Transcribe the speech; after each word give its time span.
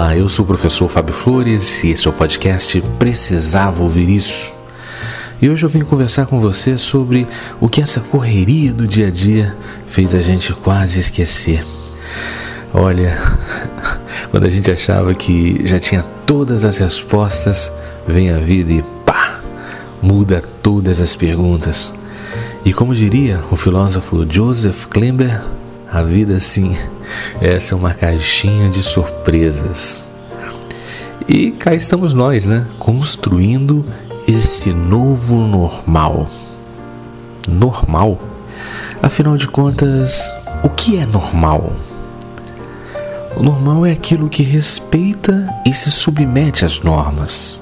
Olá, 0.00 0.16
eu 0.16 0.30
sou 0.30 0.46
o 0.46 0.48
professor 0.48 0.88
Fábio 0.88 1.12
Flores 1.12 1.84
e 1.84 1.90
esse 1.90 2.06
é 2.06 2.10
o 2.10 2.12
podcast 2.14 2.80
Precisava 2.98 3.82
Ouvir 3.82 4.08
Isso. 4.08 4.50
E 5.42 5.50
hoje 5.50 5.62
eu 5.62 5.68
vim 5.68 5.84
conversar 5.84 6.24
com 6.24 6.40
você 6.40 6.78
sobre 6.78 7.26
o 7.60 7.68
que 7.68 7.82
essa 7.82 8.00
correria 8.00 8.72
do 8.72 8.86
dia 8.86 9.08
a 9.08 9.10
dia 9.10 9.54
fez 9.86 10.14
a 10.14 10.22
gente 10.22 10.54
quase 10.54 10.98
esquecer. 10.98 11.62
Olha, 12.72 13.14
quando 14.32 14.44
a 14.44 14.48
gente 14.48 14.70
achava 14.70 15.14
que 15.14 15.60
já 15.66 15.78
tinha 15.78 16.02
todas 16.24 16.64
as 16.64 16.78
respostas, 16.78 17.70
vem 18.08 18.30
a 18.30 18.38
vida 18.38 18.72
e 18.72 18.82
pá, 19.04 19.38
muda 20.00 20.42
todas 20.62 20.98
as 20.98 21.14
perguntas. 21.14 21.92
E 22.64 22.72
como 22.72 22.94
diria 22.94 23.44
o 23.50 23.54
filósofo 23.54 24.26
Joseph 24.26 24.86
Klimber, 24.86 25.42
a 25.92 26.02
vida 26.02 26.40
sim, 26.40 26.74
essa 27.40 27.74
é 27.74 27.76
uma 27.76 27.94
caixinha 27.94 28.68
de 28.68 28.82
surpresas. 28.82 30.10
E 31.28 31.52
cá 31.52 31.74
estamos 31.74 32.12
nós, 32.12 32.46
né? 32.46 32.66
Construindo 32.78 33.84
esse 34.26 34.72
novo 34.72 35.36
normal. 35.36 36.28
Normal? 37.48 38.18
Afinal 39.02 39.36
de 39.36 39.46
contas, 39.46 40.34
o 40.62 40.68
que 40.68 40.98
é 40.98 41.06
normal? 41.06 41.72
O 43.36 43.42
normal 43.42 43.86
é 43.86 43.92
aquilo 43.92 44.28
que 44.28 44.42
respeita 44.42 45.48
e 45.66 45.72
se 45.72 45.90
submete 45.90 46.64
às 46.64 46.80
normas. 46.80 47.60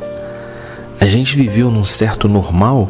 A 1.01 1.07
gente 1.07 1.37
viveu 1.37 1.71
num 1.71 1.85
certo 1.85 2.29
normal 2.29 2.88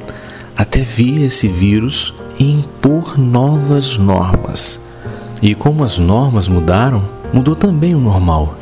até 0.56 0.80
vir 0.80 1.22
esse 1.24 1.48
vírus 1.48 2.14
e 2.38 2.50
impor 2.50 3.18
novas 3.18 3.98
normas 3.98 4.87
e 5.40 5.54
como 5.54 5.84
as 5.84 5.98
normas 5.98 6.48
mudaram, 6.48 7.02
mudou 7.32 7.54
também 7.54 7.94
o 7.94 8.00
normal. 8.00 8.54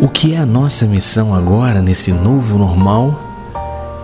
O 0.00 0.08
que 0.08 0.34
é 0.34 0.38
a 0.38 0.46
nossa 0.46 0.86
missão 0.86 1.34
agora, 1.34 1.82
nesse 1.82 2.12
novo 2.12 2.58
normal, 2.58 3.20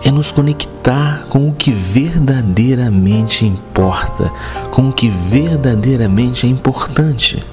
é 0.03 0.11
nos 0.11 0.31
conectar 0.31 1.25
com 1.29 1.49
o 1.49 1.53
que 1.53 1.71
verdadeiramente 1.71 3.45
importa, 3.45 4.31
com 4.71 4.89
o 4.89 4.93
que 4.93 5.09
verdadeiramente 5.09 6.45
é 6.45 6.49
importante. 6.49 7.43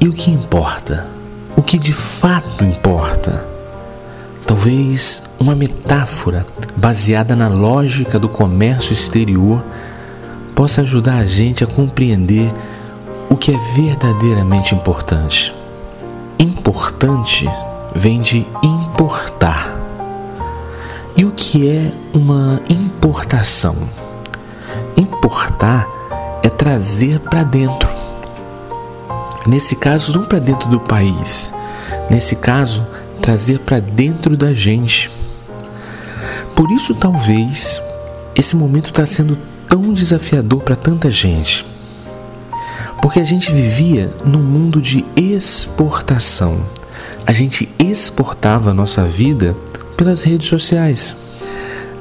E 0.00 0.08
o 0.08 0.12
que 0.12 0.30
importa? 0.30 1.08
O 1.56 1.62
que 1.62 1.78
de 1.78 1.92
fato 1.92 2.64
importa? 2.64 3.44
Talvez 4.46 5.22
uma 5.38 5.54
metáfora 5.54 6.46
baseada 6.76 7.34
na 7.34 7.48
lógica 7.48 8.18
do 8.18 8.28
comércio 8.28 8.92
exterior 8.92 9.62
possa 10.54 10.82
ajudar 10.82 11.18
a 11.18 11.26
gente 11.26 11.64
a 11.64 11.66
compreender 11.66 12.52
o 13.30 13.36
que 13.36 13.54
é 13.54 13.56
verdadeiramente 13.76 14.74
importante. 14.74 15.54
Importante 16.36 17.48
vem 17.94 18.20
de 18.20 18.44
importar. 18.60 19.72
E 21.16 21.24
o 21.24 21.30
que 21.30 21.68
é 21.68 21.92
uma 22.12 22.60
importação? 22.68 23.76
Importar 24.96 25.86
é 26.42 26.48
trazer 26.48 27.20
para 27.20 27.44
dentro. 27.44 27.88
Nesse 29.46 29.76
caso, 29.76 30.12
não 30.18 30.24
para 30.24 30.40
dentro 30.40 30.68
do 30.68 30.80
país. 30.80 31.54
Nesse 32.10 32.34
caso, 32.34 32.84
trazer 33.22 33.60
para 33.60 33.78
dentro 33.78 34.36
da 34.36 34.52
gente. 34.52 35.08
Por 36.56 36.68
isso, 36.72 36.96
talvez, 36.96 37.80
esse 38.34 38.56
momento 38.56 38.90
está 38.90 39.06
sendo 39.06 39.38
tão 39.68 39.92
desafiador 39.92 40.62
para 40.62 40.74
tanta 40.74 41.12
gente. 41.12 41.64
Porque 43.02 43.18
a 43.18 43.24
gente 43.24 43.52
vivia 43.52 44.12
num 44.24 44.42
mundo 44.42 44.80
de 44.80 45.04
exportação. 45.16 46.60
A 47.26 47.32
gente 47.32 47.68
exportava 47.78 48.70
a 48.70 48.74
nossa 48.74 49.04
vida 49.04 49.56
pelas 49.96 50.22
redes 50.22 50.48
sociais. 50.48 51.16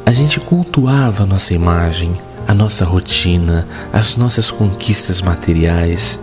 A 0.05 0.11
gente 0.11 0.39
cultuava 0.39 1.23
a 1.23 1.25
nossa 1.25 1.53
imagem, 1.53 2.17
a 2.47 2.53
nossa 2.53 2.83
rotina, 2.83 3.67
as 3.93 4.17
nossas 4.17 4.51
conquistas 4.51 5.21
materiais. 5.21 6.19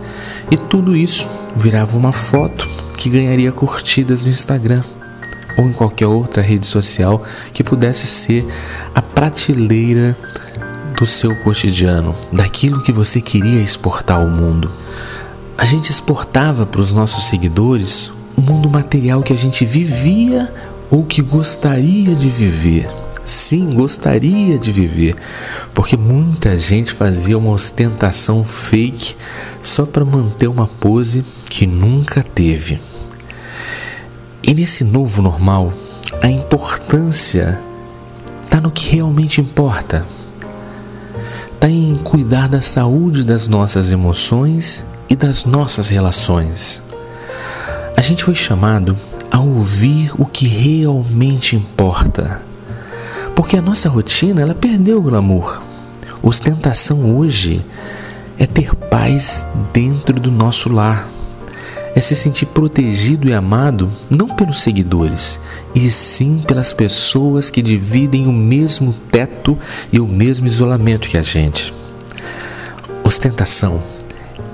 E 0.51 0.57
tudo 0.57 0.95
isso 0.95 1.27
virava 1.55 1.97
uma 1.97 2.11
foto 2.11 2.67
que 2.97 3.09
ganharia 3.09 3.51
curtidas 3.51 4.25
no 4.25 4.29
Instagram 4.29 4.83
ou 5.57 5.65
em 5.65 5.73
qualquer 5.73 6.07
outra 6.07 6.41
rede 6.41 6.67
social 6.67 7.23
que 7.51 7.63
pudesse 7.63 8.05
ser 8.05 8.45
a 8.93 9.01
prateleira 9.01 10.15
do 10.97 11.05
seu 11.05 11.35
cotidiano, 11.35 12.15
daquilo 12.33 12.81
que 12.81 12.91
você 12.91 13.21
queria 13.21 13.61
exportar 13.61 14.19
ao 14.19 14.27
mundo. 14.27 14.71
A 15.55 15.63
gente 15.63 15.91
exportava 15.91 16.65
para 16.65 16.81
os 16.81 16.91
nossos 16.91 17.25
seguidores 17.25 18.11
o 18.35 18.41
mundo 18.41 18.69
material 18.69 19.21
que 19.21 19.31
a 19.31 19.37
gente 19.37 19.63
vivia 19.63 20.51
ou 20.89 21.05
que 21.05 21.21
gostaria 21.21 22.15
de 22.15 22.29
viver. 22.29 22.89
Sim, 23.23 23.65
gostaria 23.65 24.57
de 24.57 24.71
viver, 24.71 25.15
porque 25.73 25.97
muita 25.97 26.57
gente 26.57 26.93
fazia 26.93 27.37
uma 27.37 27.51
ostentação 27.51 28.43
fake 28.43 29.15
só 29.61 29.85
para 29.85 30.05
manter 30.05 30.47
uma 30.47 30.65
pose 30.65 31.23
que 31.49 31.67
nunca 31.67 32.23
teve. 32.23 32.79
E 34.41 34.53
nesse 34.53 34.83
novo 34.83 35.21
normal, 35.21 35.73
a 36.23 36.29
importância 36.29 37.59
está 38.43 38.61
no 38.61 38.71
que 38.71 38.95
realmente 38.95 39.41
importa 39.41 40.05
está 41.57 41.67
em 41.67 41.95
cuidar 41.95 42.47
da 42.47 42.61
saúde 42.61 43.23
das 43.23 43.47
nossas 43.47 43.91
emoções 43.91 44.85
e 45.09 45.15
das 45.15 45.43
nossas 45.43 45.89
relações. 45.89 46.83
A 47.97 48.01
gente 48.01 48.23
foi 48.23 48.35
chamado 48.35 48.95
a 49.31 49.39
ouvir 49.39 50.11
o 50.19 50.25
que 50.27 50.47
realmente 50.47 51.55
importa. 51.55 52.43
Porque 53.35 53.57
a 53.57 53.61
nossa 53.61 53.89
rotina, 53.89 54.39
ela 54.39 54.53
perdeu 54.53 54.99
o 54.99 55.01
glamour. 55.01 55.59
Ostentação 56.21 57.17
hoje 57.17 57.65
é 58.37 58.45
ter 58.45 58.75
paz 58.75 59.47
dentro 59.73 60.19
do 60.19 60.31
nosso 60.31 60.71
lar 60.71 61.09
é 61.97 61.99
se 61.99 62.15
sentir 62.15 62.45
protegido 62.45 63.27
e 63.27 63.33
amado 63.33 63.91
não 64.07 64.27
pelos 64.27 64.61
seguidores, 64.61 65.39
e 65.73 65.89
sim 65.89 66.37
pelas 66.45 66.71
pessoas 66.71 67.49
que 67.49 67.59
dividem 67.59 68.27
o 68.27 68.31
mesmo 68.31 68.93
teto 69.11 69.57
e 69.91 69.99
o 69.99 70.05
mesmo 70.05 70.45
isolamento 70.45 71.09
que 71.09 71.17
a 71.17 71.23
gente. 71.23 71.73
Ostentação 73.03 73.81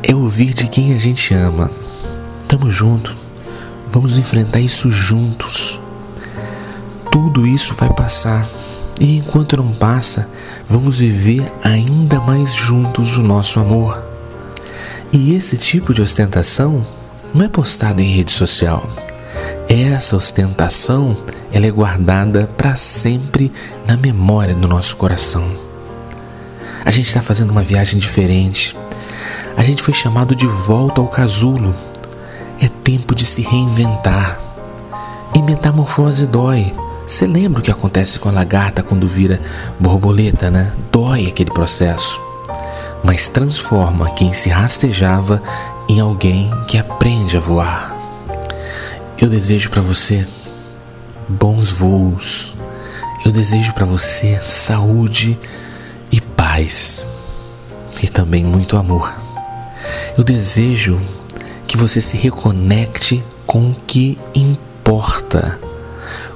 é 0.01 0.15
ouvir 0.15 0.53
de 0.53 0.69
quem 0.69 0.93
a 0.93 0.97
gente 0.97 1.33
ama. 1.33 1.69
Tamo 2.47 2.71
junto, 2.71 3.13
vamos 3.89 4.17
enfrentar 4.17 4.61
isso 4.61 4.89
juntos. 4.89 5.81
Tudo 7.11 7.45
isso 7.45 7.73
vai 7.73 7.93
passar, 7.93 8.47
e 8.97 9.17
enquanto 9.17 9.57
não 9.57 9.73
passa, 9.73 10.29
vamos 10.69 10.99
viver 10.99 11.45
ainda 11.61 12.21
mais 12.21 12.53
juntos 12.53 13.17
o 13.17 13.21
nosso 13.21 13.59
amor. 13.59 14.01
E 15.11 15.35
esse 15.35 15.57
tipo 15.57 15.93
de 15.93 16.01
ostentação 16.01 16.85
não 17.33 17.45
é 17.45 17.49
postado 17.49 18.01
em 18.01 18.15
rede 18.15 18.31
social. 18.31 18.87
Essa 19.67 20.15
ostentação 20.15 21.17
ela 21.51 21.65
é 21.65 21.71
guardada 21.71 22.49
para 22.57 22.75
sempre 22.75 23.51
na 23.87 23.97
memória 23.97 24.53
do 24.53 24.67
nosso 24.67 24.95
coração. 24.95 25.45
A 26.85 26.91
gente 26.91 27.07
está 27.07 27.21
fazendo 27.21 27.51
uma 27.51 27.63
viagem 27.63 27.99
diferente. 27.99 28.75
A 29.55 29.63
gente 29.63 29.81
foi 29.81 29.93
chamado 29.93 30.35
de 30.35 30.45
volta 30.45 30.99
ao 30.99 31.07
casulo. 31.07 31.73
É 32.61 32.67
tempo 32.83 33.15
de 33.15 33.25
se 33.25 33.41
reinventar. 33.41 34.39
E 35.33 35.41
metamorfose 35.41 36.27
dói. 36.27 36.73
Você 37.07 37.25
lembra 37.25 37.59
o 37.59 37.63
que 37.63 37.71
acontece 37.71 38.19
com 38.19 38.29
a 38.29 38.31
lagarta 38.31 38.83
quando 38.83 39.07
vira 39.07 39.41
borboleta, 39.79 40.49
né? 40.51 40.73
Dói 40.91 41.27
aquele 41.27 41.51
processo. 41.51 42.21
Mas 43.03 43.29
transforma 43.29 44.09
quem 44.11 44.33
se 44.33 44.49
rastejava 44.49 45.41
em 45.87 45.99
alguém 45.99 46.49
que 46.67 46.77
aprende 46.77 47.37
a 47.37 47.39
voar. 47.39 47.95
Eu 49.17 49.29
desejo 49.29 49.69
para 49.69 49.81
você 49.81 50.27
bons 51.27 51.71
voos. 51.71 52.55
Eu 53.25 53.31
desejo 53.31 53.73
para 53.73 53.85
você 53.85 54.37
saúde 54.39 55.37
e 56.11 56.19
paz 56.19 57.05
e 58.01 58.07
também 58.07 58.43
muito 58.43 58.75
amor. 58.75 59.13
Eu 60.17 60.23
desejo 60.23 60.99
que 61.67 61.77
você 61.77 62.01
se 62.01 62.17
reconecte 62.17 63.23
com 63.47 63.71
o 63.71 63.75
que 63.87 64.17
importa, 64.35 65.59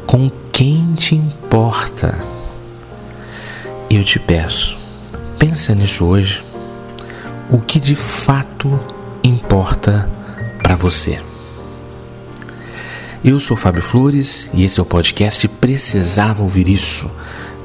com 0.06 0.30
quem 0.52 0.94
te 0.96 1.16
importa. 1.16 2.18
Eu 3.90 4.04
te 4.04 4.20
peço, 4.20 4.78
pensa 5.38 5.76
nisso 5.76 6.06
hoje. 6.06 6.44
O 7.50 7.60
que 7.60 7.80
de 7.80 7.96
fato 7.96 8.80
importa 9.28 10.10
para 10.64 10.76
você. 10.76 11.20
Eu 13.24 13.40
sou 13.40 13.58
Fábio 13.58 13.82
Flores 13.82 14.50
e 14.54 14.64
esse 14.64 14.80
é 14.80 14.84
o 14.84 14.86
podcast 14.86 15.48
Precisava 15.48 16.44
Ouvir 16.44 16.68
Isso. 16.68 17.10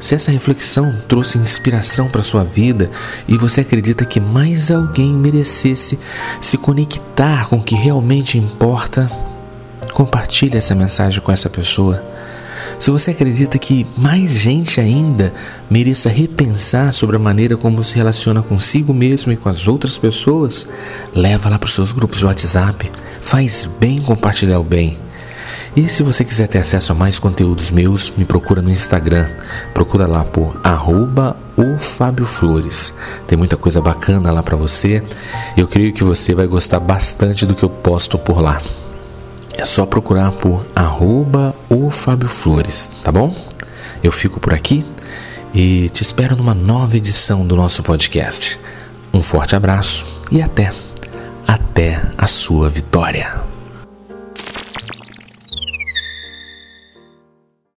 Se 0.01 0.17
essa 0.17 0.33
reflexão 0.33 1.01
trouxe 1.07 1.39
inspiração 1.39 2.09
para 2.09 2.23
sua 2.23 2.43
vida 2.43 2.91
e 3.29 3.39
você 3.39 3.61
acredita 3.61 4.05
que 4.05 4.19
mais 4.19 4.71
alguém 4.71 5.13
merecesse 5.13 5.99
se 6.41 6.59
conectar 6.59 7.49
com 7.49 7.59
o 7.59 7.63
que 7.63 7.77
realmente 7.77 8.37
importa, 8.37 9.09
compartilhe 9.93 10.57
essa 10.57 10.75
mensagem 10.75 11.21
com 11.21 11.31
essa 11.31 11.49
pessoa. 11.49 12.12
Se 12.79 12.91
você 12.91 13.13
acredita 13.13 13.59
que 13.59 13.87
mais 13.97 14.33
gente 14.33 14.81
ainda 14.81 15.33
mereça 15.71 16.09
repensar 16.09 16.93
sobre 16.93 17.17
a 17.17 17.19
maneira 17.19 17.57
como 17.57 17.85
se 17.85 17.97
relaciona 17.97 18.43
consigo 18.43 18.93
mesmo 18.93 19.33
e 19.33 19.37
com 19.37 19.49
as 19.49 19.69
outras 19.69 19.97
pessoas, 19.97 20.67
leva 21.15 21.49
lá 21.49 21.59
para 21.59 21.67
os 21.67 21.75
seus 21.75 21.93
grupos 21.93 22.19
de 22.19 22.27
WhatsApp. 22.27 22.91
Faz 23.21 23.69
bem 23.79 24.01
compartilhar 24.01 24.59
o 24.59 24.65
bem. 24.65 24.99
E 25.75 25.89
se 25.89 26.03
você 26.03 26.23
quiser 26.23 26.49
ter 26.49 26.59
acesso 26.59 26.93
a 26.93 26.95
mais 26.95 27.19
conteúdos 27.19 27.71
meus, 27.71 28.13
me 28.17 28.27
procura 28.27 28.61
no 28.61 28.71
Instagram. 28.71 29.27
Procura 29.73 30.07
lá 30.07 30.23
por 30.23 30.61
arroba 30.63 31.35
o 31.57 31.79
Fábio 31.79 32.27
Flores. 32.27 32.93
Tem 33.27 33.39
muita 33.39 33.57
coisa 33.57 33.81
bacana 33.81 34.31
lá 34.31 34.43
para 34.43 34.57
você. 34.57 35.03
Eu 35.57 35.67
creio 35.67 35.93
que 35.95 36.05
você 36.05 36.35
vai 36.35 36.47
gostar 36.47 36.79
bastante 36.79 37.47
do 37.47 37.55
que 37.55 37.63
eu 37.63 37.71
posto 37.71 38.19
por 38.19 38.43
lá. 38.43 38.61
É 39.63 39.65
só 39.65 39.87
procurar 39.87 40.33
por 40.33 40.67
arroba 40.75 41.55
Fábio 41.93 42.29
Flores, 42.29 42.91
tá 43.05 43.13
bom? 43.13 43.33
Eu 44.03 44.11
fico 44.11 44.41
por 44.41 44.53
aqui 44.53 44.85
e 45.55 45.89
te 45.91 46.03
espero 46.03 46.35
numa 46.35 46.53
nova 46.53 46.97
edição 46.97 47.47
do 47.47 47.55
nosso 47.55 47.81
podcast. 47.81 48.59
Um 49.15 49.23
forte 49.23 49.55
abraço 49.55 50.05
e 50.33 50.43
até, 50.43 50.73
até 51.47 52.03
a 52.19 52.27
sua 52.27 52.69
vitória. 52.69 53.52